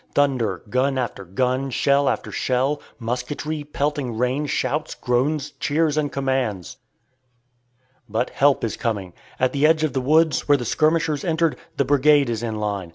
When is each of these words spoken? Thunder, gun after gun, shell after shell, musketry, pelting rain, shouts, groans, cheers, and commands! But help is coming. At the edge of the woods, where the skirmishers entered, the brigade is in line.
Thunder, 0.15 0.63
gun 0.67 0.97
after 0.97 1.23
gun, 1.23 1.69
shell 1.69 2.09
after 2.09 2.31
shell, 2.31 2.81
musketry, 2.97 3.63
pelting 3.63 4.17
rain, 4.17 4.47
shouts, 4.47 4.95
groans, 4.95 5.51
cheers, 5.59 5.95
and 5.95 6.11
commands! 6.11 6.77
But 8.09 8.31
help 8.31 8.63
is 8.63 8.77
coming. 8.77 9.13
At 9.39 9.53
the 9.53 9.67
edge 9.67 9.83
of 9.83 9.93
the 9.93 10.01
woods, 10.01 10.47
where 10.47 10.57
the 10.57 10.65
skirmishers 10.65 11.23
entered, 11.23 11.55
the 11.77 11.85
brigade 11.85 12.31
is 12.31 12.41
in 12.41 12.55
line. 12.55 12.89